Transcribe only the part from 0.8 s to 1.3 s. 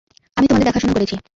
করেছি।